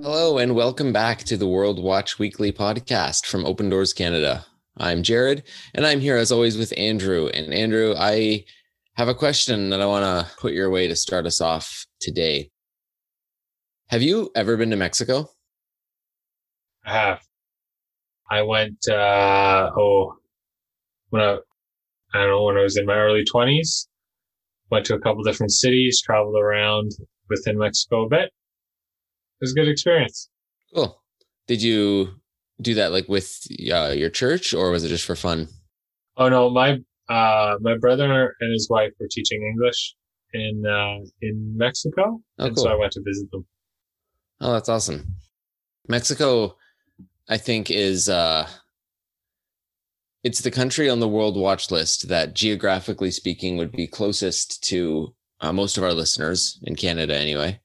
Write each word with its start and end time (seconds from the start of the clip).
Hello, 0.00 0.38
and 0.38 0.54
welcome 0.54 0.92
back 0.92 1.24
to 1.24 1.36
the 1.36 1.48
World 1.48 1.82
Watch 1.82 2.20
Weekly 2.20 2.52
podcast 2.52 3.26
from 3.26 3.44
Open 3.44 3.68
Doors 3.68 3.92
Canada. 3.92 4.46
I'm 4.76 5.02
Jared, 5.02 5.42
and 5.74 5.84
I'm 5.84 5.98
here 5.98 6.16
as 6.16 6.30
always 6.30 6.56
with 6.56 6.72
Andrew. 6.76 7.26
And 7.26 7.52
Andrew, 7.52 7.96
I 7.98 8.44
have 8.94 9.08
a 9.08 9.14
question 9.14 9.70
that 9.70 9.80
I 9.80 9.86
want 9.86 10.04
to 10.04 10.36
put 10.36 10.52
your 10.52 10.70
way 10.70 10.86
to 10.86 10.94
start 10.94 11.26
us 11.26 11.40
off 11.40 11.84
today. 12.00 12.48
Have 13.88 14.00
you 14.00 14.30
ever 14.36 14.56
been 14.56 14.70
to 14.70 14.76
Mexico? 14.76 15.30
I 16.86 16.92
have. 16.92 17.20
I 18.30 18.42
went, 18.42 18.78
uh, 18.88 19.70
oh, 19.76 20.14
when 21.10 21.22
I, 21.22 21.38
I 22.14 22.18
don't 22.20 22.28
know, 22.28 22.44
when 22.44 22.56
I 22.56 22.62
was 22.62 22.76
in 22.76 22.86
my 22.86 22.96
early 22.96 23.24
20s, 23.24 23.88
went 24.70 24.86
to 24.86 24.94
a 24.94 25.00
couple 25.00 25.24
different 25.24 25.50
cities, 25.50 26.00
traveled 26.00 26.36
around 26.36 26.92
within 27.28 27.58
Mexico 27.58 28.06
a 28.06 28.08
bit 28.08 28.30
it 29.40 29.44
was 29.44 29.52
a 29.52 29.54
good 29.54 29.68
experience. 29.68 30.28
Cool. 30.74 31.00
Did 31.46 31.62
you 31.62 32.14
do 32.60 32.74
that 32.74 32.90
like 32.90 33.08
with 33.08 33.46
uh, 33.72 33.90
your 33.90 34.10
church 34.10 34.52
or 34.52 34.70
was 34.70 34.82
it 34.82 34.88
just 34.88 35.04
for 35.04 35.14
fun? 35.14 35.48
Oh 36.16 36.28
no, 36.28 36.50
my 36.50 36.78
uh, 37.08 37.56
my 37.60 37.76
brother 37.78 38.34
and 38.40 38.52
his 38.52 38.68
wife 38.68 38.90
were 38.98 39.06
teaching 39.10 39.42
English 39.42 39.94
in 40.34 40.64
uh, 40.66 41.04
in 41.22 41.54
Mexico, 41.56 42.20
oh, 42.38 42.44
and 42.44 42.54
cool. 42.54 42.64
so 42.64 42.70
I 42.70 42.74
went 42.74 42.92
to 42.92 43.02
visit 43.04 43.30
them. 43.30 43.46
Oh, 44.40 44.52
that's 44.52 44.68
awesome. 44.68 45.14
Mexico, 45.88 46.56
I 47.28 47.38
think, 47.38 47.70
is 47.70 48.08
uh, 48.08 48.48
it's 50.24 50.40
the 50.40 50.50
country 50.50 50.90
on 50.90 51.00
the 51.00 51.08
World 51.08 51.36
Watch 51.36 51.70
list 51.70 52.08
that, 52.08 52.34
geographically 52.34 53.10
speaking, 53.10 53.56
would 53.56 53.72
be 53.72 53.86
closest 53.86 54.62
to 54.64 55.14
uh, 55.40 55.52
most 55.52 55.78
of 55.78 55.84
our 55.84 55.94
listeners 55.94 56.60
in 56.64 56.74
Canada, 56.74 57.16
anyway 57.16 57.60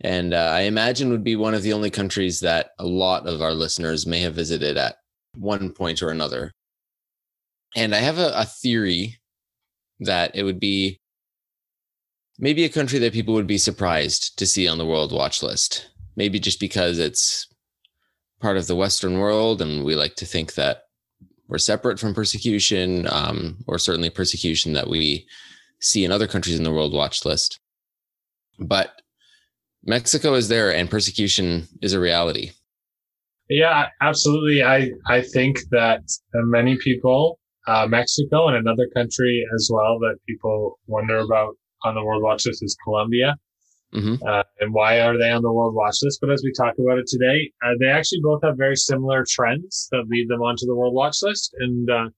and 0.00 0.34
uh, 0.34 0.50
I 0.52 0.62
imagine 0.62 1.10
would 1.10 1.24
be 1.24 1.36
one 1.36 1.54
of 1.54 1.62
the 1.62 1.72
only 1.72 1.90
countries 1.90 2.40
that 2.40 2.70
a 2.78 2.86
lot 2.86 3.26
of 3.26 3.40
our 3.40 3.52
listeners 3.52 4.06
may 4.06 4.20
have 4.20 4.34
visited 4.34 4.76
at 4.76 4.96
one 5.36 5.70
point 5.70 6.02
or 6.02 6.10
another. 6.10 6.52
And 7.74 7.94
I 7.94 7.98
have 7.98 8.18
a, 8.18 8.32
a 8.34 8.44
theory 8.44 9.18
that 10.00 10.34
it 10.34 10.42
would 10.42 10.60
be 10.60 11.00
maybe 12.38 12.64
a 12.64 12.70
country 12.70 12.98
that 12.98 13.12
people 13.12 13.34
would 13.34 13.46
be 13.46 13.58
surprised 13.58 14.38
to 14.38 14.46
see 14.46 14.68
on 14.68 14.78
the 14.78 14.86
world 14.86 15.12
watch 15.12 15.42
list. 15.42 15.88
Maybe 16.14 16.38
just 16.38 16.60
because 16.60 16.98
it's 16.98 17.46
part 18.40 18.56
of 18.56 18.66
the 18.66 18.76
Western 18.76 19.18
world 19.18 19.62
and 19.62 19.84
we 19.84 19.94
like 19.94 20.16
to 20.16 20.26
think 20.26 20.54
that 20.54 20.84
we're 21.48 21.58
separate 21.58 22.00
from 22.00 22.14
persecution, 22.14 23.06
um, 23.10 23.58
or 23.66 23.78
certainly 23.78 24.10
persecution 24.10 24.72
that 24.72 24.88
we 24.88 25.26
see 25.80 26.04
in 26.04 26.10
other 26.10 26.26
countries 26.26 26.56
in 26.56 26.64
the 26.64 26.72
world 26.72 26.92
watch 26.92 27.24
list. 27.24 27.60
But 28.58 29.00
Mexico 29.86 30.34
is 30.34 30.48
there 30.48 30.74
and 30.74 30.90
persecution 30.90 31.68
is 31.80 31.92
a 31.92 32.00
reality. 32.00 32.50
Yeah, 33.48 33.86
absolutely. 34.00 34.64
I, 34.64 34.90
I 35.06 35.22
think 35.22 35.60
that 35.70 36.00
many 36.34 36.76
people, 36.82 37.38
uh, 37.68 37.86
Mexico 37.86 38.48
and 38.48 38.56
another 38.56 38.88
country 38.94 39.44
as 39.54 39.70
well 39.72 39.98
that 40.00 40.16
people 40.28 40.78
wonder 40.86 41.18
about 41.18 41.54
on 41.84 41.94
the 41.94 42.04
World 42.04 42.22
Watch 42.22 42.46
List 42.46 42.64
is 42.64 42.76
Colombia. 42.82 43.36
Mm-hmm. 43.94 44.26
Uh, 44.26 44.42
and 44.60 44.74
why 44.74 45.00
are 45.00 45.16
they 45.16 45.30
on 45.30 45.42
the 45.42 45.52
World 45.52 45.74
Watch 45.74 45.98
List? 46.02 46.18
But 46.20 46.30
as 46.30 46.42
we 46.44 46.52
talk 46.52 46.74
about 46.78 46.98
it 46.98 47.06
today, 47.06 47.52
uh, 47.64 47.74
they 47.78 47.86
actually 47.86 48.20
both 48.22 48.40
have 48.42 48.56
very 48.58 48.76
similar 48.76 49.24
trends 49.28 49.88
that 49.92 50.04
lead 50.08 50.28
them 50.28 50.42
onto 50.42 50.66
the 50.66 50.74
World 50.74 50.94
Watch 50.94 51.18
List. 51.22 51.54
And, 51.60 51.88
uh, 51.88 52.08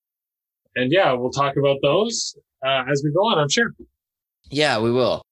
and 0.77 0.91
yeah, 0.91 1.13
we'll 1.13 1.31
talk 1.31 1.57
about 1.59 1.77
those 1.83 2.35
uh, 2.67 2.85
as 2.91 3.03
we 3.05 3.13
go 3.13 3.21
on, 3.21 3.39
I'm 3.39 3.51
sure. 3.51 3.75
Yeah, 4.51 4.81
we 4.81 4.91
will. 4.91 5.23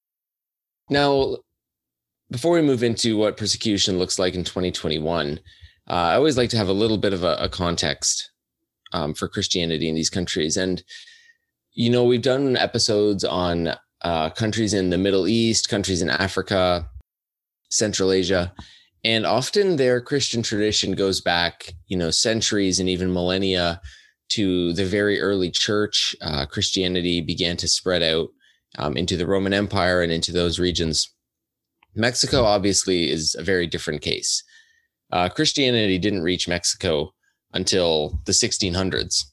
Now, 0.91 1.39
before 2.31 2.53
we 2.53 2.63
move 2.63 2.83
into 2.83 3.17
what 3.17 3.37
persecution 3.37 3.99
looks 3.99 4.19
like 4.19 4.35
in 4.35 4.45
2021, 4.45 5.41
uh, 5.89 5.93
I 5.93 6.15
always 6.15 6.37
like 6.37 6.51
to 6.51 6.57
have 6.57 6.69
a 6.69 6.73
little 6.73 6.99
bit 6.99 7.13
of 7.13 7.23
a, 7.23 7.37
a 7.37 7.49
context 7.49 8.31
um, 8.93 9.15
for 9.15 9.29
Christianity 9.29 9.89
in 9.89 9.95
these 9.95 10.11
countries. 10.11 10.57
And, 10.57 10.83
you 11.73 11.91
know, 11.91 12.05
we've 12.05 12.23
done 12.23 12.57
episodes 12.57 13.25
on 13.25 13.75
uh, 14.03 14.31
countries 14.31 14.75
in 14.75 14.91
the 14.91 14.99
Middle 14.99 15.29
East, 15.29 15.69
countries 15.69 16.03
in 16.03 16.11
Africa, 16.11 16.89
Central 17.71 18.13
Asia. 18.13 18.53
And 19.05 19.25
often 19.25 19.77
their 19.77 20.01
Christian 20.01 20.43
tradition 20.43 20.93
goes 20.93 21.21
back, 21.21 21.75
you 21.87 21.97
know, 21.97 22.11
centuries 22.11 22.81
and 22.81 22.89
even 22.89 23.13
millennia 23.13 23.81
to 24.31 24.73
the 24.73 24.85
very 24.85 25.21
early 25.21 25.51
church. 25.51 26.17
Uh, 26.21 26.47
Christianity 26.47 27.21
began 27.21 27.57
to 27.59 27.69
spread 27.69 28.03
out 28.03 28.29
um, 28.79 28.97
into 28.97 29.17
the 29.17 29.27
Roman 29.27 29.55
Empire 29.55 30.03
and 30.03 30.11
into 30.11 30.33
those 30.33 30.59
regions. 30.59 31.15
Mexico 31.97 32.45
obviously 32.45 33.11
is 33.11 33.35
a 33.35 33.43
very 33.43 33.67
different 33.67 34.03
case. 34.03 34.45
Uh, 35.11 35.29
Christianity 35.29 35.99
didn't 35.99 36.23
reach 36.23 36.47
Mexico 36.47 37.15
until 37.53 38.21
the 38.27 38.33
1600s. 38.33 39.25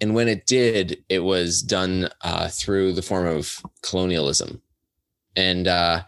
And 0.00 0.14
when 0.14 0.26
it 0.26 0.46
did, 0.46 1.04
it 1.08 1.20
was 1.20 1.62
done 1.62 2.10
uh, 2.22 2.48
through 2.48 2.92
the 2.92 3.02
form 3.02 3.26
of 3.26 3.62
colonialism. 3.82 4.60
And 5.36 5.68
uh, 5.68 6.02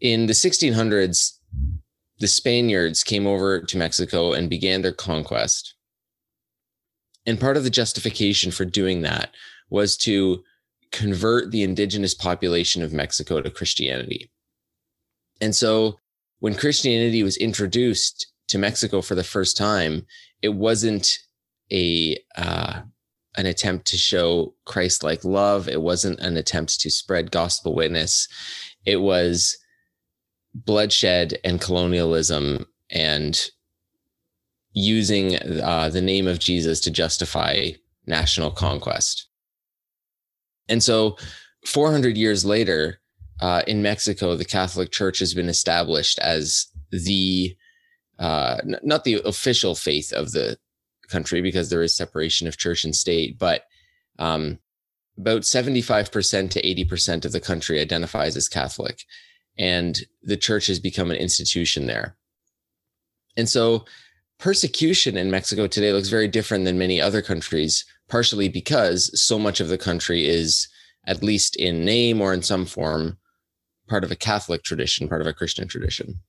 in 0.00 0.26
the 0.26 0.32
1600s, 0.32 1.32
the 2.20 2.28
Spaniards 2.28 3.02
came 3.02 3.26
over 3.26 3.60
to 3.60 3.76
Mexico 3.76 4.32
and 4.32 4.48
began 4.48 4.82
their 4.82 4.92
conquest. 4.92 5.74
And 7.26 7.40
part 7.40 7.56
of 7.56 7.64
the 7.64 7.70
justification 7.70 8.50
for 8.52 8.64
doing 8.64 9.02
that 9.02 9.34
was 9.70 9.96
to 9.98 10.42
convert 10.90 11.50
the 11.50 11.62
indigenous 11.62 12.14
population 12.14 12.82
of 12.82 12.92
Mexico 12.92 13.40
to 13.40 13.50
Christianity. 13.50 14.30
And 15.40 15.54
so 15.54 15.98
when 16.40 16.54
Christianity 16.54 17.22
was 17.22 17.36
introduced 17.36 18.32
to 18.48 18.58
Mexico 18.58 19.00
for 19.02 19.14
the 19.14 19.24
first 19.24 19.56
time, 19.56 20.06
it 20.42 20.50
wasn't 20.50 21.18
a 21.70 22.18
uh, 22.36 22.80
an 23.36 23.46
attempt 23.46 23.86
to 23.86 23.96
show 23.96 24.54
Christ-like 24.64 25.24
love. 25.24 25.68
It 25.68 25.82
wasn't 25.82 26.18
an 26.20 26.36
attempt 26.36 26.80
to 26.80 26.90
spread 26.90 27.30
gospel 27.30 27.74
witness. 27.74 28.26
It 28.84 28.96
was 28.96 29.56
bloodshed 30.54 31.38
and 31.44 31.60
colonialism 31.60 32.66
and 32.90 33.40
using 34.72 35.36
uh, 35.36 35.88
the 35.90 36.00
name 36.00 36.26
of 36.26 36.38
Jesus 36.38 36.80
to 36.80 36.90
justify 36.90 37.70
national 38.06 38.50
conquest. 38.50 39.27
And 40.68 40.82
so 40.82 41.16
400 41.66 42.16
years 42.16 42.44
later, 42.44 43.00
uh, 43.40 43.62
in 43.66 43.82
Mexico, 43.82 44.36
the 44.36 44.44
Catholic 44.44 44.90
Church 44.90 45.20
has 45.20 45.34
been 45.34 45.48
established 45.48 46.18
as 46.18 46.66
the 46.90 47.56
uh, 48.18 48.58
n- 48.62 48.80
not 48.82 49.04
the 49.04 49.22
official 49.24 49.74
faith 49.74 50.12
of 50.12 50.32
the 50.32 50.58
country 51.08 51.40
because 51.40 51.70
there 51.70 51.82
is 51.82 51.94
separation 51.94 52.48
of 52.48 52.58
church 52.58 52.84
and 52.84 52.94
state, 52.94 53.38
but 53.38 53.62
um, 54.18 54.58
about 55.16 55.42
75% 55.42 56.50
to 56.50 56.62
80% 56.62 57.24
of 57.24 57.32
the 57.32 57.40
country 57.40 57.80
identifies 57.80 58.36
as 58.36 58.48
Catholic. 58.48 59.04
And 59.56 59.98
the 60.22 60.36
church 60.36 60.66
has 60.66 60.78
become 60.78 61.10
an 61.10 61.16
institution 61.16 61.86
there. 61.86 62.16
And 63.36 63.48
so 63.48 63.84
persecution 64.38 65.16
in 65.16 65.30
Mexico 65.30 65.66
today 65.66 65.92
looks 65.92 66.08
very 66.08 66.28
different 66.28 66.64
than 66.64 66.78
many 66.78 67.00
other 67.00 67.22
countries, 67.22 67.84
partially 68.08 68.48
because 68.48 69.10
so 69.20 69.38
much 69.38 69.60
of 69.60 69.68
the 69.68 69.78
country 69.78 70.26
is, 70.26 70.68
at 71.06 71.22
least 71.22 71.56
in 71.56 71.84
name 71.84 72.20
or 72.20 72.32
in 72.32 72.42
some 72.42 72.66
form, 72.66 73.18
part 73.88 74.04
of 74.04 74.10
a 74.10 74.16
Catholic 74.16 74.62
tradition, 74.62 75.08
part 75.08 75.20
of 75.20 75.26
a 75.26 75.32
Christian 75.32 75.68
tradition. 75.68 76.20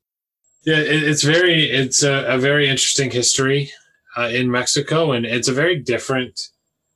Yeah, 0.64 0.78
it's 0.78 1.24
very, 1.24 1.70
it's 1.70 2.04
a, 2.04 2.26
a 2.26 2.38
very 2.38 2.68
interesting 2.68 3.12
history 3.12 3.72
uh, 4.18 4.28
in 4.28 4.52
Mexico, 4.52 5.12
and 5.12 5.26
it's 5.26 5.48
a 5.48 5.54
very 5.54 5.80
different 5.80 6.50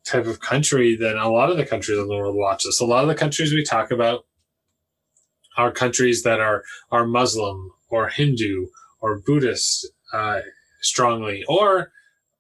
type 0.06 0.26
of 0.26 0.42
country 0.42 0.96
than 0.96 1.18
a 1.18 1.30
lot 1.30 1.50
of 1.50 1.58
the 1.58 1.66
countries 1.66 1.98
in 1.98 2.08
the 2.08 2.16
world 2.16 2.36
watch 2.36 2.66
list. 2.66 2.82
A 2.82 2.86
lot 2.86 3.04
of 3.04 3.08
the 3.08 3.16
countries 3.16 3.54
we 3.54 3.64
talk 3.64 3.92
about 3.92 4.26
are 5.56 5.72
countries 5.72 6.24
that 6.24 6.40
are 6.40 6.64
are 6.92 7.06
Muslim 7.06 7.72
or 7.90 8.10
Hindu 8.10 8.68
or 9.00 9.20
Buddhist 9.20 9.88
uh, 10.12 10.42
strongly, 10.82 11.44
or 11.48 11.92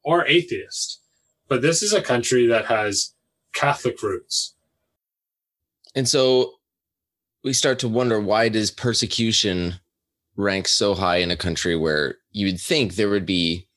or 0.04 0.25
atheist. 0.28 1.00
But 1.48 1.62
this 1.62 1.84
is 1.84 1.94
a 1.94 2.01
country 2.01 2.48
that 2.48 2.66
has 2.66 3.13
Catholic 3.54 4.01
roots. 4.01 4.56
And 5.95 6.07
so 6.07 6.54
we 7.44 7.54
start 7.54 7.80
to 7.80 7.88
wonder 7.88 8.19
why 8.19 8.50
does 8.50 8.72
persecution 8.72 9.75
rank 10.36 10.68
so 10.68 10.95
high 10.95 11.18
in 11.18 11.31
a 11.31 11.38
country 11.38 11.75
where 11.75 12.16
you 12.31 12.48
would 12.48 12.60
think 12.60 12.95
there 12.95 13.10
would 13.10 13.25
be 13.25 13.68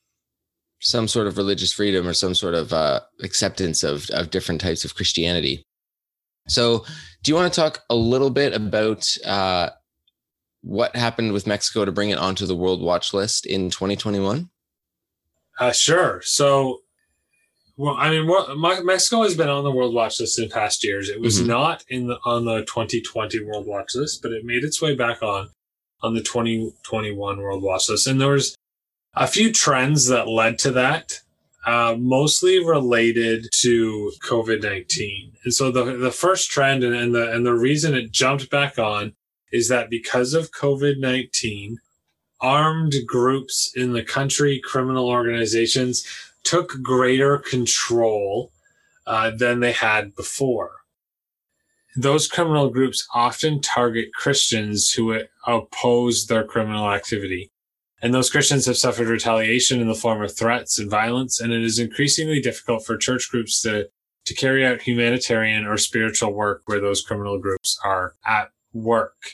some 0.79 1.07
sort 1.07 1.27
of 1.27 1.37
religious 1.37 1.73
freedom 1.73 2.07
or 2.07 2.13
some 2.13 2.35
sort 2.35 2.53
of 2.53 2.71
uh, 2.73 3.01
acceptance 3.21 3.83
of, 3.83 4.09
of 4.11 4.29
different 4.29 4.61
types 4.61 4.85
of 4.85 4.95
Christianity. 4.95 5.63
So, 6.47 6.85
do 7.23 7.31
you 7.31 7.35
want 7.35 7.51
to 7.51 7.59
talk 7.59 7.83
a 7.89 7.95
little 7.95 8.29
bit 8.29 8.53
about 8.53 9.07
uh, 9.25 9.71
what 10.61 10.95
happened 10.95 11.33
with 11.33 11.47
Mexico 11.47 11.83
to 11.83 11.91
bring 11.91 12.09
it 12.09 12.17
onto 12.17 12.45
the 12.45 12.55
World 12.55 12.81
Watch 12.81 13.13
list 13.13 13.45
in 13.45 13.69
2021? 13.69 14.49
Uh, 15.59 15.71
sure. 15.71 16.21
So, 16.23 16.81
well, 17.77 17.95
I 17.97 18.09
mean, 18.09 18.27
Mexico 18.85 19.21
has 19.21 19.37
been 19.37 19.49
on 19.49 19.63
the 19.63 19.71
World 19.71 19.93
Watch 19.93 20.19
list 20.19 20.39
in 20.39 20.49
past 20.49 20.83
years. 20.83 21.09
It 21.09 21.21
was 21.21 21.37
mm-hmm. 21.37 21.49
not 21.49 21.85
in 21.89 22.07
the 22.07 22.17
on 22.25 22.45
the 22.45 22.61
2020 22.61 23.43
World 23.43 23.67
Watch 23.67 23.95
list, 23.95 24.23
but 24.23 24.31
it 24.31 24.43
made 24.43 24.63
its 24.63 24.81
way 24.81 24.95
back 24.95 25.21
on 25.21 25.49
on 26.01 26.15
the 26.15 26.21
2021 26.21 27.37
World 27.37 27.61
Watch 27.63 27.89
list. 27.89 28.07
And 28.07 28.19
there 28.19 28.31
was 28.31 28.55
a 29.13 29.27
few 29.27 29.51
trends 29.51 30.07
that 30.07 30.27
led 30.27 30.57
to 30.59 30.71
that, 30.71 31.19
uh, 31.65 31.95
mostly 31.97 32.63
related 32.63 33.47
to 33.61 34.11
COVID 34.23 34.63
19. 34.63 35.33
And 35.43 35.53
so 35.53 35.71
the, 35.71 35.83
the 35.97 36.11
first 36.11 36.49
trend 36.49 36.83
and, 36.83 36.95
and, 36.95 37.13
the, 37.13 37.31
and 37.31 37.45
the 37.45 37.53
reason 37.53 37.93
it 37.93 38.11
jumped 38.11 38.49
back 38.49 38.79
on 38.79 39.13
is 39.51 39.69
that 39.69 39.89
because 39.89 40.33
of 40.33 40.51
COVID 40.51 40.99
19, 40.99 41.77
armed 42.39 42.93
groups 43.07 43.71
in 43.75 43.93
the 43.93 44.03
country, 44.03 44.61
criminal 44.63 45.09
organizations, 45.09 46.05
took 46.47 46.81
greater 46.81 47.37
control 47.37 48.51
uh, 49.05 49.31
than 49.31 49.59
they 49.59 49.73
had 49.73 50.15
before 50.15 50.71
those 51.97 52.27
criminal 52.27 52.69
groups 52.69 53.07
often 53.13 53.59
target 53.59 54.13
Christians 54.13 54.91
who 54.91 55.19
oppose 55.47 56.27
their 56.27 56.43
criminal 56.43 56.91
activity. 56.91 57.51
And 58.03 58.13
those 58.13 58.29
Christians 58.29 58.67
have 58.67 58.77
suffered 58.77 59.07
retaliation 59.07 59.81
in 59.81 59.87
the 59.87 59.95
form 59.95 60.21
of 60.21 60.37
threats 60.37 60.77
and 60.77 60.91
violence, 60.91 61.41
and 61.41 61.51
it 61.51 61.63
is 61.63 61.79
increasingly 61.79 62.39
difficult 62.39 62.85
for 62.85 62.97
church 62.97 63.31
groups 63.31 63.59
to, 63.63 63.89
to 64.25 64.33
carry 64.35 64.63
out 64.63 64.83
humanitarian 64.83 65.65
or 65.65 65.77
spiritual 65.77 66.31
work 66.31 66.61
where 66.67 66.79
those 66.79 67.01
criminal 67.01 67.39
groups 67.39 67.79
are 67.83 68.13
at 68.27 68.51
work. 68.73 69.31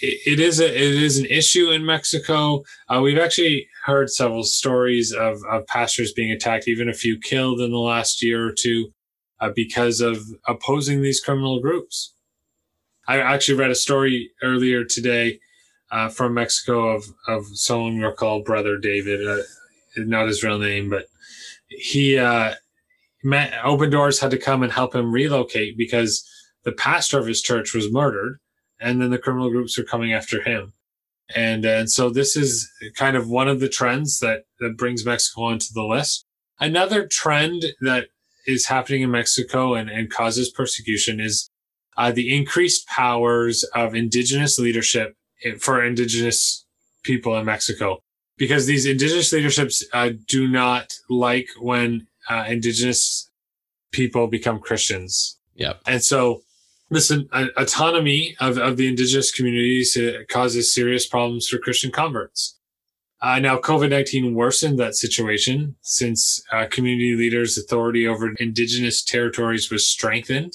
It, 0.00 0.40
is 0.40 0.60
a, 0.60 0.66
it 0.66 1.02
is 1.02 1.18
an 1.18 1.26
issue 1.26 1.70
in 1.70 1.84
Mexico. 1.84 2.62
Uh, 2.88 3.00
we've 3.00 3.18
actually 3.18 3.68
heard 3.84 4.10
several 4.10 4.44
stories 4.44 5.12
of, 5.12 5.38
of 5.50 5.66
pastors 5.66 6.12
being 6.12 6.30
attacked, 6.30 6.68
even 6.68 6.88
a 6.88 6.94
few 6.94 7.18
killed 7.18 7.60
in 7.60 7.70
the 7.70 7.78
last 7.78 8.22
year 8.22 8.46
or 8.46 8.52
two 8.52 8.90
uh, 9.40 9.50
because 9.54 10.00
of 10.00 10.18
opposing 10.46 11.02
these 11.02 11.20
criminal 11.20 11.60
groups. 11.60 12.14
I 13.06 13.18
actually 13.18 13.58
read 13.58 13.70
a 13.70 13.76
story 13.76 14.30
earlier 14.42 14.84
today 14.84 15.40
uh, 15.90 16.08
from 16.08 16.34
Mexico 16.34 16.88
of, 16.88 17.04
of 17.26 17.46
someone 17.54 17.98
we 17.98 18.42
Brother 18.44 18.76
David, 18.76 19.26
uh, 19.26 19.42
not 19.96 20.28
his 20.28 20.44
real 20.44 20.58
name, 20.58 20.90
but 20.90 21.06
he, 21.68 22.18
uh, 22.18 22.54
met, 23.24 23.52
Open 23.64 23.90
Doors 23.90 24.20
had 24.20 24.30
to 24.30 24.38
come 24.38 24.62
and 24.62 24.72
help 24.72 24.94
him 24.94 25.12
relocate 25.12 25.76
because 25.76 26.28
the 26.64 26.72
pastor 26.72 27.18
of 27.18 27.26
his 27.26 27.42
church 27.42 27.74
was 27.74 27.90
murdered 27.90 28.38
and 28.80 29.00
then 29.00 29.10
the 29.10 29.18
criminal 29.18 29.50
groups 29.50 29.78
are 29.78 29.84
coming 29.84 30.12
after 30.12 30.42
him. 30.42 30.72
And, 31.34 31.64
and 31.64 31.90
so 31.90 32.10
this 32.10 32.36
is 32.36 32.70
kind 32.94 33.16
of 33.16 33.28
one 33.28 33.48
of 33.48 33.60
the 33.60 33.68
trends 33.68 34.20
that, 34.20 34.44
that 34.60 34.78
brings 34.78 35.04
Mexico 35.04 35.42
onto 35.42 35.66
the 35.74 35.82
list. 35.82 36.24
Another 36.58 37.06
trend 37.06 37.66
that 37.82 38.06
is 38.46 38.66
happening 38.66 39.02
in 39.02 39.10
Mexico 39.10 39.74
and, 39.74 39.90
and 39.90 40.10
causes 40.10 40.48
persecution 40.50 41.20
is 41.20 41.50
uh, 41.96 42.10
the 42.12 42.34
increased 42.34 42.86
powers 42.88 43.64
of 43.74 43.94
indigenous 43.94 44.58
leadership 44.58 45.16
for 45.58 45.84
indigenous 45.84 46.64
people 47.02 47.36
in 47.36 47.44
Mexico. 47.44 47.98
Because 48.38 48.66
these 48.66 48.86
indigenous 48.86 49.32
leaderships 49.32 49.84
uh, 49.92 50.10
do 50.26 50.48
not 50.48 50.94
like 51.10 51.48
when 51.60 52.06
uh, 52.30 52.44
indigenous 52.48 53.30
people 53.92 54.28
become 54.28 54.60
Christians. 54.60 55.38
Yep. 55.54 55.80
And 55.86 56.02
so 56.02 56.42
this 56.90 57.12
autonomy 57.56 58.36
of, 58.40 58.58
of 58.58 58.76
the 58.76 58.88
indigenous 58.88 59.30
communities 59.30 59.96
causes 60.30 60.74
serious 60.74 61.06
problems 61.06 61.48
for 61.48 61.58
Christian 61.58 61.90
converts. 61.90 62.58
Uh, 63.20 63.38
now, 63.40 63.58
COVID 63.58 63.90
19 63.90 64.34
worsened 64.34 64.78
that 64.78 64.94
situation 64.94 65.74
since 65.82 66.42
uh, 66.52 66.66
community 66.70 67.16
leaders' 67.16 67.58
authority 67.58 68.06
over 68.06 68.32
indigenous 68.38 69.02
territories 69.02 69.70
was 69.70 69.88
strengthened. 69.88 70.54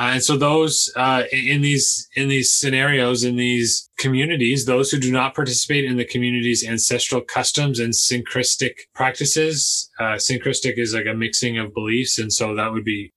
Uh, 0.00 0.12
and 0.14 0.22
so 0.22 0.36
those 0.36 0.90
uh, 0.96 1.24
in 1.30 1.60
these 1.60 2.08
in 2.16 2.28
these 2.28 2.50
scenarios 2.52 3.22
in 3.24 3.36
these 3.36 3.90
communities, 3.98 4.64
those 4.64 4.90
who 4.90 4.98
do 4.98 5.12
not 5.12 5.34
participate 5.34 5.84
in 5.84 5.98
the 5.98 6.04
community's 6.04 6.66
ancestral 6.66 7.20
customs 7.20 7.78
and 7.78 7.92
syncretistic 7.92 8.72
practices, 8.94 9.90
uh, 10.00 10.14
syncretistic 10.14 10.78
is 10.78 10.94
like 10.94 11.06
a 11.06 11.14
mixing 11.14 11.58
of 11.58 11.74
beliefs, 11.74 12.18
and 12.18 12.32
so 12.32 12.56
that 12.56 12.72
would 12.72 12.84
be 12.84 13.12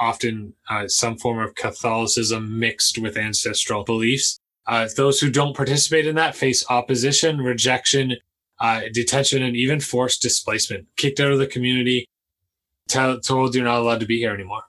often 0.00 0.54
uh, 0.68 0.88
some 0.88 1.16
form 1.16 1.38
of 1.38 1.54
Catholicism 1.54 2.58
mixed 2.58 2.98
with 2.98 3.16
ancestral 3.16 3.84
beliefs. 3.84 4.40
Uh, 4.66 4.88
those 4.96 5.20
who 5.20 5.30
don't 5.30 5.56
participate 5.56 6.06
in 6.06 6.14
that 6.16 6.34
face 6.34 6.64
opposition, 6.70 7.38
rejection, 7.38 8.16
uh, 8.60 8.82
detention, 8.92 9.42
and 9.42 9.56
even 9.56 9.80
forced 9.80 10.22
displacement, 10.22 10.86
kicked 10.96 11.20
out 11.20 11.30
of 11.30 11.38
the 11.38 11.46
community, 11.46 12.08
told 12.88 13.54
you're 13.54 13.64
not 13.64 13.80
allowed 13.80 14.00
to 14.00 14.06
be 14.06 14.18
here 14.18 14.32
anymore. 14.32 14.62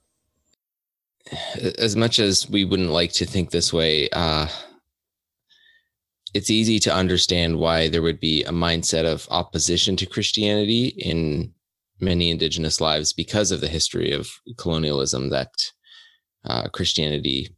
As 1.79 1.95
much 1.95 2.19
as 2.19 2.49
we 2.49 2.65
wouldn't 2.65 2.91
like 2.91 3.11
to 3.13 3.25
think 3.25 3.49
this 3.49 3.73
way, 3.73 4.09
uh, 4.11 4.47
it's 6.35 6.49
easy 6.51 6.79
to 6.79 6.93
understand 6.93 7.57
why 7.57 7.87
there 7.87 8.01
would 8.01 8.19
be 8.19 8.43
a 8.43 8.51
mindset 8.51 9.05
of 9.05 9.25
opposition 9.31 9.95
to 9.95 10.05
Christianity 10.05 10.87
in 10.87 11.53
many 11.99 12.29
indigenous 12.29 12.81
lives 12.81 13.13
because 13.13 13.51
of 13.51 13.61
the 13.61 13.67
history 13.67 14.11
of 14.11 14.29
colonialism 14.57 15.29
that 15.29 15.51
uh, 16.45 16.67
Christianity 16.69 17.55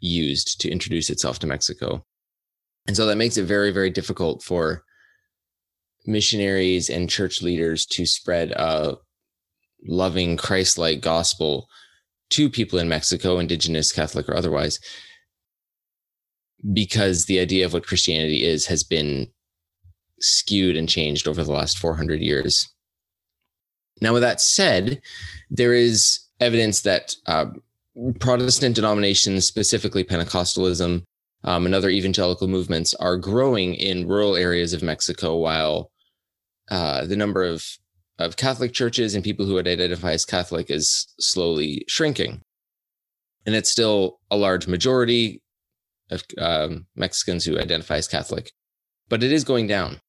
used 0.00 0.60
to 0.60 0.70
introduce 0.70 1.10
itself 1.10 1.38
to 1.38 1.46
Mexico. 1.46 2.04
And 2.86 2.96
so 2.96 3.06
that 3.06 3.16
makes 3.16 3.36
it 3.36 3.44
very, 3.44 3.70
very 3.70 3.90
difficult 3.90 4.42
for 4.42 4.84
missionaries 6.06 6.88
and 6.88 7.10
church 7.10 7.42
leaders 7.42 7.86
to 7.86 8.06
spread 8.06 8.52
a 8.52 8.96
loving 9.86 10.36
Christ 10.36 10.78
like 10.78 11.00
gospel 11.00 11.68
to 12.30 12.48
people 12.48 12.78
in 12.78 12.88
Mexico, 12.88 13.38
indigenous, 13.38 13.92
Catholic, 13.92 14.28
or 14.28 14.36
otherwise, 14.36 14.78
because 16.72 17.26
the 17.26 17.40
idea 17.40 17.64
of 17.66 17.72
what 17.72 17.86
Christianity 17.86 18.44
is 18.44 18.66
has 18.66 18.84
been 18.84 19.28
skewed 20.20 20.76
and 20.76 20.88
changed 20.88 21.26
over 21.26 21.42
the 21.42 21.52
last 21.52 21.78
400 21.78 22.20
years. 22.20 22.68
Now, 24.00 24.12
with 24.12 24.22
that 24.22 24.40
said, 24.40 25.00
there 25.50 25.74
is 25.74 26.20
evidence 26.40 26.82
that 26.82 27.14
uh, 27.26 27.46
Protestant 28.18 28.76
denominations, 28.76 29.46
specifically 29.46 30.04
Pentecostalism 30.04 31.02
um, 31.44 31.66
and 31.66 31.74
other 31.74 31.90
evangelical 31.90 32.48
movements, 32.48 32.94
are 32.94 33.16
growing 33.16 33.74
in 33.74 34.08
rural 34.08 34.36
areas 34.36 34.72
of 34.72 34.82
Mexico, 34.82 35.36
while 35.36 35.90
uh, 36.70 37.04
the 37.06 37.16
number 37.16 37.42
of 37.42 37.64
of 38.20 38.36
Catholic 38.36 38.74
churches 38.74 39.14
and 39.14 39.24
people 39.24 39.46
who 39.46 39.54
would 39.54 39.66
identify 39.66 40.12
as 40.12 40.26
Catholic 40.26 40.70
is 40.70 41.06
slowly 41.18 41.84
shrinking. 41.88 42.42
And 43.46 43.54
it's 43.54 43.70
still 43.70 44.20
a 44.30 44.36
large 44.36 44.66
majority 44.66 45.40
of 46.10 46.22
um, 46.36 46.86
Mexicans 46.94 47.44
who 47.46 47.58
identify 47.58 47.96
as 47.96 48.06
Catholic, 48.06 48.52
but 49.08 49.22
it 49.22 49.32
is 49.32 49.42
going 49.42 49.66
down. 49.66 50.00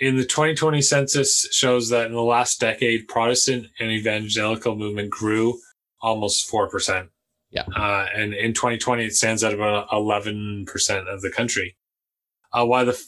In 0.00 0.16
the 0.16 0.24
2020 0.24 0.82
census 0.82 1.48
shows 1.52 1.88
that 1.90 2.06
in 2.06 2.12
the 2.12 2.22
last 2.22 2.60
decade, 2.60 3.06
Protestant 3.06 3.68
and 3.78 3.90
evangelical 3.90 4.74
movement 4.74 5.10
grew 5.10 5.60
almost 6.00 6.50
4%. 6.50 7.08
Yeah. 7.50 7.62
Uh, 7.76 8.06
and 8.14 8.34
in 8.34 8.52
2020, 8.52 9.04
it 9.04 9.14
stands 9.14 9.44
at 9.44 9.54
about 9.54 9.88
11% 9.90 10.66
of 11.06 11.22
the 11.22 11.30
country. 11.30 11.76
Uh, 12.52 12.66
while 12.66 12.84
the 12.84 12.92
f- 12.92 13.04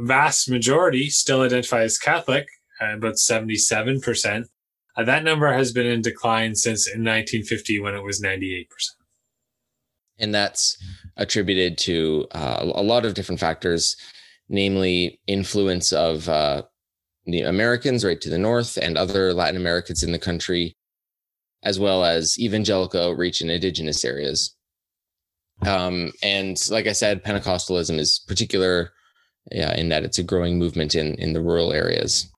vast 0.00 0.50
majority 0.50 1.08
still 1.08 1.42
identify 1.42 1.82
as 1.82 1.98
Catholic, 1.98 2.46
uh, 2.80 2.94
about 2.94 3.14
77%, 3.14 4.44
uh, 4.96 5.04
that 5.04 5.24
number 5.24 5.52
has 5.52 5.72
been 5.72 5.86
in 5.86 6.02
decline 6.02 6.54
since 6.54 6.86
in 6.86 7.00
1950 7.00 7.80
when 7.80 7.94
it 7.94 8.02
was 8.02 8.20
98%. 8.20 8.66
And 10.18 10.34
that's 10.34 10.82
attributed 11.16 11.76
to 11.78 12.26
uh, 12.32 12.70
a 12.74 12.82
lot 12.82 13.04
of 13.04 13.14
different 13.14 13.40
factors, 13.40 13.96
namely 14.48 15.20
influence 15.26 15.92
of 15.92 16.28
uh, 16.28 16.62
the 17.26 17.42
Americans 17.42 18.04
right 18.04 18.20
to 18.20 18.30
the 18.30 18.38
north 18.38 18.76
and 18.76 18.96
other 18.96 19.32
Latin 19.34 19.56
Americans 19.56 20.02
in 20.02 20.12
the 20.12 20.18
country, 20.18 20.76
as 21.62 21.78
well 21.78 22.04
as 22.04 22.38
evangelical 22.38 23.02
outreach 23.02 23.40
in 23.40 23.50
indigenous 23.50 24.04
areas. 24.04 24.54
Um, 25.66 26.12
and 26.22 26.56
like 26.70 26.86
I 26.86 26.92
said, 26.92 27.24
Pentecostalism 27.24 27.98
is 27.98 28.22
particular 28.28 28.92
yeah, 29.52 29.74
in 29.76 29.88
that 29.90 30.04
it's 30.04 30.18
a 30.18 30.22
growing 30.22 30.58
movement 30.58 30.94
in, 30.94 31.14
in 31.16 31.32
the 31.32 31.40
rural 31.40 31.72
areas. 31.72 32.30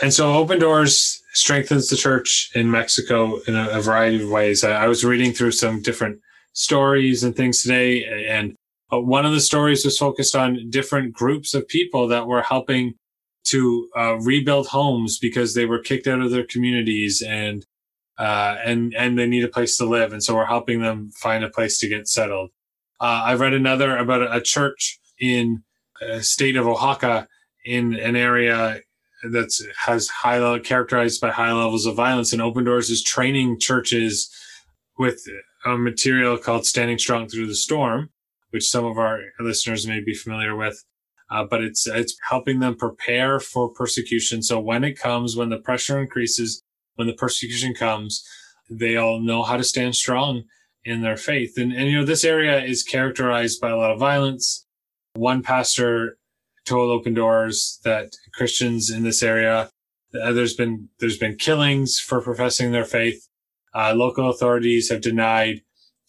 And 0.00 0.12
so 0.12 0.34
Open 0.34 0.58
Doors 0.58 1.20
strengthens 1.32 1.88
the 1.88 1.96
church 1.96 2.50
in 2.54 2.70
Mexico 2.70 3.38
in 3.46 3.54
a, 3.54 3.68
a 3.70 3.80
variety 3.80 4.22
of 4.22 4.30
ways. 4.30 4.64
I, 4.64 4.84
I 4.84 4.86
was 4.86 5.04
reading 5.04 5.32
through 5.32 5.52
some 5.52 5.82
different 5.82 6.20
stories 6.52 7.24
and 7.24 7.34
things 7.34 7.62
today, 7.62 8.04
and 8.28 8.56
But 8.92 9.06
one 9.06 9.24
of 9.24 9.32
the 9.32 9.40
stories 9.40 9.86
was 9.86 9.96
focused 9.96 10.36
on 10.36 10.68
different 10.68 11.14
groups 11.14 11.54
of 11.54 11.66
people 11.66 12.08
that 12.08 12.26
were 12.26 12.42
helping 12.42 12.92
to 13.44 13.88
uh, 13.96 14.18
rebuild 14.18 14.66
homes 14.66 15.18
because 15.18 15.54
they 15.54 15.64
were 15.64 15.78
kicked 15.78 16.06
out 16.06 16.20
of 16.20 16.30
their 16.30 16.44
communities 16.44 17.22
and 17.26 17.64
uh, 18.18 18.58
and 18.62 18.94
and 18.94 19.18
they 19.18 19.26
need 19.26 19.44
a 19.44 19.48
place 19.48 19.78
to 19.78 19.86
live, 19.86 20.12
and 20.12 20.22
so 20.22 20.34
we're 20.34 20.44
helping 20.44 20.82
them 20.82 21.10
find 21.12 21.42
a 21.42 21.48
place 21.48 21.78
to 21.78 21.88
get 21.88 22.06
settled. 22.06 22.50
Uh, 23.00 23.22
I've 23.24 23.40
read 23.40 23.54
another 23.54 23.96
about 23.96 24.36
a 24.36 24.42
church 24.42 25.00
in 25.18 25.64
a 26.02 26.22
state 26.22 26.56
of 26.56 26.66
Oaxaca 26.66 27.26
in 27.64 27.94
an 27.94 28.14
area 28.14 28.80
that 29.22 29.50
has 29.86 30.08
high 30.08 30.38
level, 30.38 30.60
characterized 30.60 31.18
by 31.18 31.30
high 31.30 31.52
levels 31.52 31.86
of 31.86 31.96
violence, 31.96 32.34
and 32.34 32.42
Open 32.42 32.64
Doors 32.64 32.90
is 32.90 33.02
training 33.02 33.58
churches 33.58 34.30
with 34.98 35.22
a 35.64 35.78
material 35.78 36.36
called 36.36 36.66
"Standing 36.66 36.98
Strong 36.98 37.30
Through 37.30 37.46
the 37.46 37.54
Storm," 37.54 38.10
which 38.52 38.68
some 38.68 38.84
of 38.84 38.98
our 38.98 39.20
listeners 39.40 39.86
may 39.86 40.00
be 40.00 40.14
familiar 40.14 40.54
with. 40.54 40.84
Uh, 41.30 41.44
but 41.44 41.62
it's 41.62 41.86
it's 41.86 42.16
helping 42.28 42.60
them 42.60 42.76
prepare 42.76 43.40
for 43.40 43.68
persecution. 43.68 44.42
So 44.42 44.60
when 44.60 44.84
it 44.84 44.98
comes, 44.98 45.34
when 45.34 45.48
the 45.48 45.58
pressure 45.58 45.98
increases, 45.98 46.62
when 46.96 47.06
the 47.06 47.14
persecution 47.14 47.74
comes, 47.74 48.22
they 48.70 48.96
all 48.96 49.18
know 49.18 49.42
how 49.42 49.56
to 49.56 49.64
stand 49.64 49.96
strong 49.96 50.44
in 50.84 51.00
their 51.00 51.16
faith. 51.16 51.54
And 51.56 51.72
and 51.72 51.88
you 51.88 51.98
know 51.98 52.04
this 52.04 52.24
area 52.24 52.62
is 52.62 52.82
characterized 52.82 53.60
by 53.60 53.70
a 53.70 53.76
lot 53.76 53.90
of 53.90 53.98
violence. 53.98 54.66
One 55.14 55.42
pastor 55.42 56.18
told 56.66 56.90
Open 56.90 57.14
Doors 57.14 57.80
that 57.82 58.12
Christians 58.34 58.90
in 58.90 59.02
this 59.02 59.22
area 59.22 59.70
uh, 60.20 60.32
there's 60.32 60.54
been 60.54 60.90
there's 61.00 61.18
been 61.18 61.36
killings 61.36 61.98
for 61.98 62.20
professing 62.20 62.72
their 62.72 62.84
faith. 62.84 63.26
Uh, 63.74 63.94
local 63.94 64.28
authorities 64.28 64.90
have 64.90 65.00
denied 65.00 65.62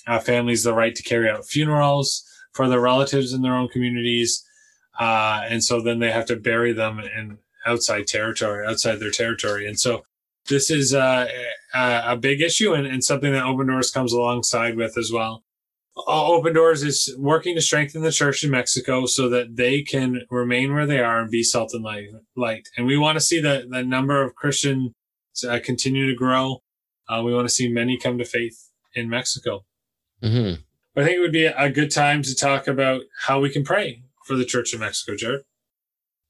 uh, 0.05 0.19
families 0.19 0.63
the 0.63 0.73
right 0.73 0.95
to 0.95 1.03
carry 1.03 1.29
out 1.29 1.45
funerals 1.45 2.25
for 2.53 2.67
their 2.69 2.79
relatives 2.79 3.33
in 3.33 3.41
their 3.41 3.55
own 3.55 3.67
communities. 3.67 4.43
Uh, 4.99 5.41
and 5.49 5.63
so 5.63 5.81
then 5.81 5.99
they 5.99 6.11
have 6.11 6.25
to 6.27 6.35
bury 6.35 6.71
them 6.71 6.99
in 6.99 7.37
outside 7.65 8.07
territory, 8.07 8.65
outside 8.65 8.99
their 8.99 9.11
territory. 9.11 9.67
And 9.67 9.79
so 9.79 10.03
this 10.49 10.69
is 10.69 10.93
uh, 10.93 11.27
a, 11.73 12.17
big 12.17 12.41
issue 12.41 12.73
and, 12.73 12.85
and, 12.85 13.03
something 13.03 13.31
that 13.31 13.45
Open 13.45 13.67
Doors 13.67 13.91
comes 13.91 14.11
alongside 14.11 14.75
with 14.75 14.97
as 14.97 15.11
well. 15.11 15.43
Open 15.95 16.53
Doors 16.53 16.83
is 16.83 17.15
working 17.17 17.55
to 17.55 17.61
strengthen 17.61 18.01
the 18.01 18.11
church 18.11 18.43
in 18.43 18.51
Mexico 18.51 19.05
so 19.05 19.29
that 19.29 19.55
they 19.55 19.81
can 19.81 20.21
remain 20.29 20.73
where 20.73 20.85
they 20.85 20.99
are 20.99 21.21
and 21.21 21.31
be 21.31 21.43
salt 21.43 21.73
and 21.73 21.83
light. 21.83 22.09
light. 22.35 22.67
And 22.77 22.85
we 22.85 22.97
want 22.97 23.15
to 23.15 23.21
see 23.21 23.39
the, 23.39 23.67
the 23.69 23.83
number 23.83 24.21
of 24.21 24.35
Christians 24.35 24.91
uh, 25.47 25.59
continue 25.63 26.07
to 26.07 26.15
grow. 26.15 26.61
Uh, 27.07 27.21
we 27.23 27.33
want 27.33 27.47
to 27.47 27.53
see 27.53 27.69
many 27.69 27.97
come 27.97 28.17
to 28.17 28.25
faith 28.25 28.69
in 28.95 29.09
Mexico. 29.09 29.63
Mm-hmm. 30.21 30.61
I 30.95 31.03
think 31.03 31.17
it 31.17 31.21
would 31.21 31.31
be 31.31 31.45
a 31.45 31.69
good 31.69 31.91
time 31.91 32.21
to 32.21 32.35
talk 32.35 32.67
about 32.67 33.01
how 33.25 33.39
we 33.39 33.49
can 33.49 33.63
pray 33.63 34.03
for 34.25 34.35
the 34.35 34.45
Church 34.45 34.73
of 34.73 34.79
Mexico, 34.79 35.15
Jared. 35.15 35.41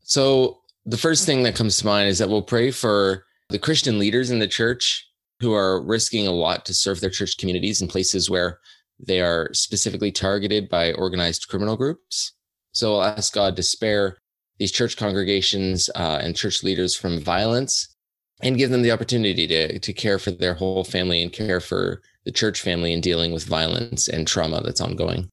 So 0.03 0.59
the 0.85 0.97
first 0.97 1.25
thing 1.25 1.43
that 1.43 1.55
comes 1.55 1.77
to 1.77 1.85
mind 1.85 2.09
is 2.09 2.17
that 2.19 2.29
we'll 2.29 2.41
pray 2.41 2.71
for 2.71 3.25
the 3.49 3.59
Christian 3.59 3.99
leaders 3.99 4.31
in 4.31 4.39
the 4.39 4.47
church 4.47 5.07
who 5.39 5.53
are 5.53 5.83
risking 5.83 6.27
a 6.27 6.31
lot 6.31 6.65
to 6.65 6.73
serve 6.73 7.01
their 7.01 7.09
church 7.09 7.37
communities 7.37 7.81
in 7.81 7.87
places 7.87 8.29
where 8.29 8.59
they 8.99 9.21
are 9.21 9.49
specifically 9.53 10.11
targeted 10.11 10.69
by 10.69 10.93
organized 10.93 11.47
criminal 11.49 11.75
groups. 11.75 12.33
So 12.71 12.95
I'll 12.95 13.03
ask 13.03 13.33
God 13.33 13.55
to 13.57 13.63
spare 13.63 14.17
these 14.59 14.71
church 14.71 14.95
congregations 14.95 15.89
uh, 15.95 16.19
and 16.21 16.35
church 16.35 16.63
leaders 16.63 16.95
from 16.95 17.19
violence 17.19 17.93
and 18.41 18.57
give 18.57 18.69
them 18.69 18.81
the 18.81 18.91
opportunity 18.91 19.47
to, 19.47 19.79
to 19.79 19.93
care 19.93 20.19
for 20.19 20.31
their 20.31 20.53
whole 20.53 20.83
family 20.83 21.21
and 21.21 21.31
care 21.31 21.59
for 21.59 22.01
the 22.25 22.31
church 22.31 22.61
family 22.61 22.93
in 22.93 23.01
dealing 23.01 23.31
with 23.31 23.43
violence 23.45 24.07
and 24.07 24.27
trauma 24.27 24.61
that's 24.61 24.81
ongoing. 24.81 25.29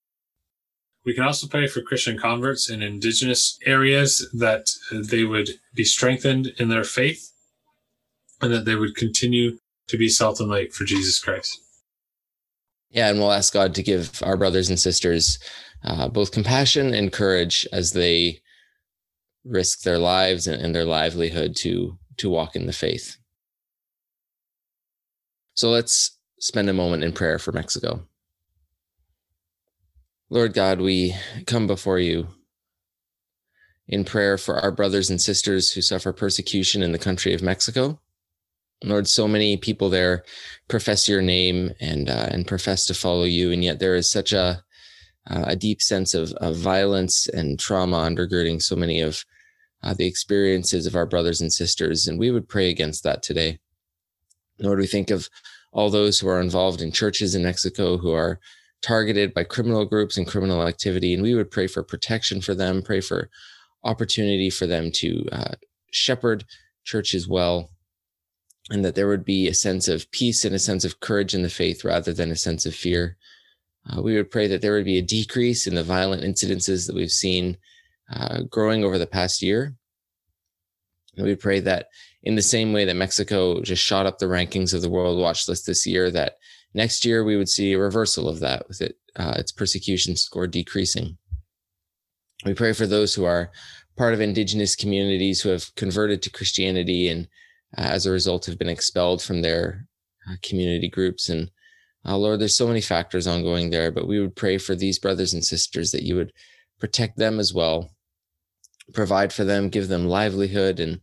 We 1.04 1.14
can 1.14 1.25
also 1.25 1.47
pray 1.47 1.66
for 1.66 1.80
Christian 1.80 2.18
converts 2.18 2.68
in 2.68 2.82
indigenous 2.82 3.59
areas 3.64 4.28
that 4.35 4.70
they 4.92 5.25
would 5.25 5.50
be 5.75 5.85
strengthened 5.85 6.49
in 6.59 6.68
their 6.68 6.85
faith 6.85 7.32
and 8.42 8.52
that 8.52 8.64
they 8.64 8.75
would 8.75 8.97
continue 8.97 9.59
to 9.88 9.97
be 9.97 10.09
salt 10.09 10.40
and 10.40 10.50
light 10.50 10.73
for 10.73 10.85
Jesus 10.85 11.18
Christ. 11.18 11.59
Yeah, 12.90 13.09
and 13.09 13.18
we'll 13.18 13.32
ask 13.32 13.52
God 13.52 13.75
to 13.75 13.82
give 13.82 14.23
our 14.23 14.37
brothers 14.37 14.68
and 14.68 14.78
sisters 14.78 15.38
uh, 15.85 16.09
both 16.09 16.32
compassion 16.32 16.92
and 16.92 17.12
courage 17.12 17.66
as 17.73 17.92
they 17.92 18.40
risk 19.44 19.82
their 19.82 19.99
lives 19.99 20.47
and, 20.47 20.61
and 20.61 20.75
their 20.75 20.85
livelihood 20.85 21.56
to 21.56 21.99
to 22.18 22.28
walk 22.28 22.54
in 22.54 22.66
the 22.66 22.73
faith. 22.73 23.16
So 25.54 25.70
let's 25.70 26.18
spend 26.40 26.68
a 26.68 26.75
moment 26.75 27.04
in 27.04 27.12
prayer 27.12 27.38
for 27.38 27.52
Mexico. 27.52 28.02
Lord 30.30 30.54
God, 30.54 30.80
we 30.80 31.14
come 31.47 31.66
before 31.66 31.99
you 31.99 32.28
in 33.87 34.04
prayer 34.04 34.38
for 34.38 34.59
our 34.59 34.70
brothers 34.70 35.11
and 35.11 35.20
sisters 35.20 35.70
who 35.70 35.82
suffer 35.82 36.12
persecution 36.12 36.82
in 36.82 36.92
the 36.92 36.99
country 36.99 37.35
of 37.35 37.42
Mexico. 37.42 38.00
Lord, 38.82 39.06
so 39.06 39.28
many 39.28 39.56
people 39.56 39.90
there 39.90 40.25
profess 40.68 41.09
your 41.09 41.20
name 41.20 41.73
and 41.80 42.09
uh, 42.09 42.28
and 42.30 42.47
profess 42.47 42.87
to 42.87 42.94
follow 42.94 43.25
you, 43.25 43.52
and 43.52 43.62
yet 43.62 43.78
there 43.78 43.94
is 43.94 44.11
such 44.11 44.32
a 44.32 44.64
uh, 45.28 45.44
a 45.49 45.56
deep 45.56 45.82
sense 45.82 46.14
of, 46.14 46.32
of 46.35 46.56
violence 46.56 47.26
and 47.28 47.59
trauma 47.59 47.99
undergirding 47.99 48.62
so 48.62 48.75
many 48.75 49.02
of 49.02 49.23
uh, 49.82 49.92
the 49.92 50.06
experiences 50.06 50.87
of 50.87 50.97
our 50.97 51.04
brothers 51.04 51.42
and 51.42 51.52
sisters, 51.52 52.06
and 52.06 52.18
we 52.18 52.30
would 52.30 52.49
pray 52.49 52.70
against 52.70 53.02
that 53.02 53.23
today. 53.23 53.59
Lord, 54.59 54.78
we 54.78 54.87
think 54.87 55.11
of 55.11 55.28
all 55.73 55.91
those 55.91 56.19
who 56.19 56.29
are 56.29 56.41
involved 56.41 56.81
in 56.81 56.93
churches 56.93 57.35
in 57.35 57.43
Mexico 57.43 57.97
who 57.97 58.12
are 58.12 58.41
targeted 58.83 59.35
by 59.35 59.45
criminal 59.45 59.85
groups 59.85 60.17
and 60.17 60.27
criminal 60.27 60.67
activity, 60.67 61.15
and 61.15 61.23
we 61.23 61.35
would 61.35 61.50
pray 61.50 61.67
for 61.67 61.83
protection 61.83 62.41
for 62.41 62.55
them, 62.55 62.83
pray 62.83 63.00
for 63.00 63.31
opportunity 63.85 64.50
for 64.50 64.67
them 64.67 64.91
to 64.91 65.27
uh, 65.33 65.55
shepherd 65.91 66.45
churches 66.85 67.29
well 67.29 67.71
and 68.71 68.85
that 68.85 68.95
there 68.95 69.09
would 69.09 69.25
be 69.25 69.49
a 69.49 69.55
sense 69.55 69.89
of 69.89 70.11
peace 70.12 70.45
and 70.45 70.55
a 70.55 70.59
sense 70.59 70.85
of 70.85 71.00
courage 71.00 71.35
in 71.35 71.43
the 71.43 71.50
faith 71.50 71.85
rather 71.85 72.12
than 72.12 72.31
a 72.31 72.37
sense 72.37 72.65
of 72.67 72.75
fear. 72.75 73.17
Uh, 73.89 74.00
we 74.00 74.15
would 74.15 74.31
pray 74.31 74.47
that 74.47 74.62
there 74.62 74.73
would 74.73 74.85
be 74.85 74.99
a 74.99 75.03
decrease 75.03 75.67
in 75.67 75.75
the 75.75 75.83
violent 75.83 76.23
incidences 76.23 76.87
that 76.87 76.95
we've 76.95 77.11
seen 77.11 77.57
uh, 78.12 78.43
growing 78.49 78.85
over 78.85 78.99
the 78.99 79.07
past 79.07 79.43
year. 79.43 79.75
And 81.17 81.27
we 81.27 81.35
pray 81.35 81.61
that 81.61 81.87
in 82.23 82.35
the 82.35 82.43
same 82.43 82.73
way 82.73 82.85
that 82.85 82.97
Mexico 82.97 83.62
just 83.62 83.83
shot 83.83 84.07
up 84.07 84.19
the 84.19 84.27
rankings 84.27 84.75
of 84.75 84.83
the 84.83 84.91
World 84.91 85.19
Watch 85.19 85.49
List 85.49 85.67
this 85.67 85.87
year, 85.87 86.11
that 86.11 86.35
next 86.75 87.05
year 87.05 87.25
we 87.25 87.37
would 87.37 87.49
see 87.49 87.73
a 87.73 87.79
reversal 87.79 88.29
of 88.29 88.41
that 88.41 88.69
with 88.69 88.81
it, 88.81 88.97
uh, 89.17 89.35
its 89.37 89.53
persecution 89.53 90.17
score 90.17 90.47
decreasing. 90.47 91.17
We 92.45 92.55
pray 92.55 92.73
for 92.73 92.87
those 92.87 93.15
who 93.15 93.25
are 93.25 93.50
part 93.97 94.15
of 94.15 94.21
indigenous 94.21 94.77
communities 94.77 95.41
who 95.41 95.50
have 95.50 95.75
converted 95.75 96.23
to 96.23 96.31
Christianity 96.31 97.09
and 97.09 97.29
uh, 97.77 97.83
as 97.83 98.07
a 98.07 98.11
result 98.11 98.47
have 98.47 98.59
been 98.59 98.69
expelled 98.69 99.23
from 99.23 99.43
their 99.43 99.87
uh, 100.29 100.35
community 100.43 100.89
groups. 100.89 101.29
And 101.29 101.50
uh, 102.07 102.17
Lord, 102.17 102.41
there's 102.41 102.57
so 102.57 102.67
many 102.67 102.81
factors 102.81 103.27
ongoing 103.27 103.71
there, 103.71 103.91
but 103.91 104.09
we 104.09 104.21
would 104.21 104.37
pray 104.37 104.59
for 104.59 104.75
these 104.75 104.99
brothers 104.99 105.35
and 105.35 105.45
sisters 105.45 105.93
that 105.93 106.03
you 106.03 106.17
would 106.17 106.33
protect 106.79 107.19
them 107.19 107.39
as 107.39 107.53
well, 107.53 107.91
provide 108.95 109.33
for 109.33 109.45
them, 109.45 109.69
give 109.69 109.89
them 109.89 110.07
livelihood, 110.07 110.81
and 110.81 111.00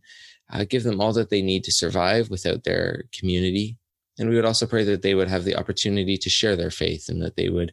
uh, 0.52 0.64
give 0.68 0.82
them 0.82 1.00
all 1.00 1.12
that 1.12 1.30
they 1.30 1.42
need 1.42 1.64
to 1.64 1.72
survive 1.72 2.30
without 2.30 2.64
their 2.64 3.04
community. 3.12 3.76
And 4.18 4.28
we 4.28 4.36
would 4.36 4.44
also 4.44 4.66
pray 4.66 4.84
that 4.84 5.02
they 5.02 5.14
would 5.14 5.28
have 5.28 5.44
the 5.44 5.56
opportunity 5.56 6.16
to 6.16 6.30
share 6.30 6.56
their 6.56 6.70
faith 6.70 7.08
and 7.08 7.22
that 7.22 7.36
they 7.36 7.48
would 7.48 7.72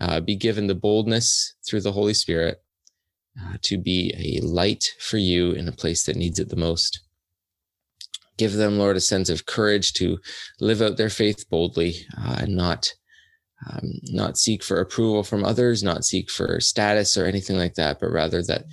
uh, 0.00 0.20
be 0.20 0.36
given 0.36 0.66
the 0.66 0.74
boldness 0.74 1.54
through 1.66 1.82
the 1.82 1.92
Holy 1.92 2.14
Spirit 2.14 2.62
uh, 3.40 3.56
to 3.62 3.78
be 3.78 4.12
a 4.16 4.44
light 4.44 4.84
for 4.98 5.18
you 5.18 5.52
in 5.52 5.68
a 5.68 5.72
place 5.72 6.04
that 6.04 6.16
needs 6.16 6.38
it 6.38 6.48
the 6.48 6.56
most. 6.56 7.00
Give 8.36 8.52
them, 8.52 8.78
Lord, 8.78 8.96
a 8.96 9.00
sense 9.00 9.30
of 9.30 9.46
courage 9.46 9.92
to 9.94 10.18
live 10.60 10.82
out 10.82 10.96
their 10.96 11.10
faith 11.10 11.48
boldly 11.48 11.94
uh, 12.18 12.36
and 12.40 12.56
not 12.56 12.92
um, 13.70 13.92
not 14.04 14.36
seek 14.36 14.62
for 14.62 14.80
approval 14.80 15.22
from 15.22 15.42
others, 15.42 15.82
not 15.82 16.04
seek 16.04 16.30
for 16.30 16.60
status 16.60 17.16
or 17.16 17.24
anything 17.24 17.56
like 17.56 17.74
that, 17.74 17.98
but 18.00 18.10
rather 18.10 18.42
that 18.42 18.64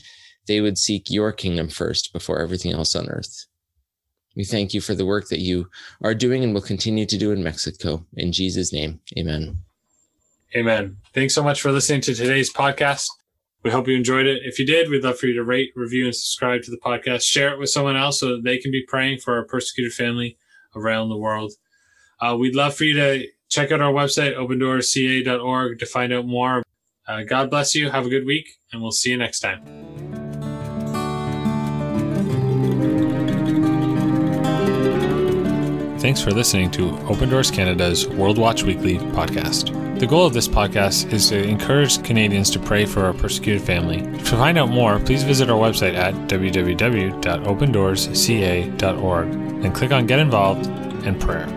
they 0.47 0.61
would 0.61 0.77
seek 0.77 1.09
your 1.09 1.31
kingdom 1.31 1.69
first 1.69 2.13
before 2.13 2.39
everything 2.39 2.73
else 2.73 2.95
on 2.95 3.09
earth. 3.09 3.45
We 4.35 4.43
thank 4.43 4.73
you 4.73 4.81
for 4.81 4.95
the 4.95 5.05
work 5.05 5.29
that 5.29 5.41
you 5.41 5.69
are 6.01 6.15
doing 6.15 6.43
and 6.43 6.53
will 6.53 6.61
continue 6.61 7.05
to 7.05 7.17
do 7.17 7.31
in 7.31 7.43
Mexico. 7.43 8.05
In 8.15 8.31
Jesus' 8.31 8.73
name, 8.73 8.99
amen. 9.17 9.59
Amen. 10.55 10.97
Thanks 11.13 11.33
so 11.33 11.43
much 11.43 11.61
for 11.61 11.71
listening 11.71 12.01
to 12.01 12.15
today's 12.15 12.51
podcast. 12.51 13.07
We 13.63 13.71
hope 13.71 13.87
you 13.87 13.95
enjoyed 13.95 14.25
it. 14.25 14.41
If 14.43 14.59
you 14.59 14.65
did, 14.65 14.89
we'd 14.89 15.03
love 15.03 15.17
for 15.17 15.27
you 15.27 15.33
to 15.35 15.43
rate, 15.43 15.71
review, 15.75 16.05
and 16.05 16.15
subscribe 16.15 16.63
to 16.63 16.71
the 16.71 16.77
podcast. 16.77 17.23
Share 17.23 17.53
it 17.53 17.59
with 17.59 17.69
someone 17.69 17.95
else 17.95 18.19
so 18.19 18.35
that 18.35 18.43
they 18.43 18.57
can 18.57 18.71
be 18.71 18.83
praying 18.83 19.19
for 19.19 19.35
our 19.35 19.45
persecuted 19.45 19.93
family 19.93 20.37
around 20.75 21.09
the 21.09 21.17
world. 21.17 21.53
Uh, 22.19 22.35
we'd 22.37 22.55
love 22.55 22.75
for 22.75 22.83
you 22.83 22.93
to 22.95 23.27
check 23.49 23.71
out 23.71 23.81
our 23.81 23.93
website, 23.93 24.35
opendoorca.org, 24.35 25.79
to 25.79 25.85
find 25.85 26.11
out 26.11 26.25
more. 26.25 26.63
Uh, 27.07 27.23
God 27.23 27.49
bless 27.49 27.73
you. 27.73 27.89
Have 27.89 28.05
a 28.05 28.09
good 28.09 28.25
week, 28.25 28.57
and 28.71 28.81
we'll 28.81 28.91
see 28.91 29.11
you 29.11 29.17
next 29.17 29.39
time. 29.39 30.02
Thanks 36.03 36.21
for 36.21 36.31
listening 36.31 36.69
to 36.71 36.89
Open 37.07 37.29
Doors 37.29 37.49
Canada's 37.49 38.09
World 38.09 38.37
Watch 38.37 38.63
Weekly 38.63 38.97
podcast. 38.97 39.99
The 39.99 40.05
goal 40.05 40.25
of 40.25 40.33
this 40.33 40.49
podcast 40.49 41.13
is 41.13 41.29
to 41.29 41.41
encourage 41.41 42.03
Canadians 42.03 42.49
to 42.49 42.59
pray 42.59 42.85
for 42.85 43.05
our 43.05 43.13
persecuted 43.13 43.61
family. 43.61 44.01
To 44.01 44.35
find 44.35 44.57
out 44.57 44.67
more, 44.67 44.99
please 44.99 45.23
visit 45.23 45.49
our 45.49 45.57
website 45.57 45.93
at 45.93 46.13
www.opendoorsca.org 46.27 49.27
and 49.27 49.73
click 49.73 49.93
on 49.93 50.05
Get 50.05 50.19
Involved 50.19 50.67
and 51.05 51.17
Prayer. 51.21 51.47